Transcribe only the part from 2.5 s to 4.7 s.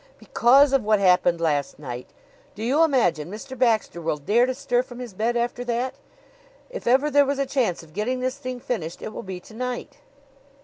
Do you imagine Mr. Baxter will dare to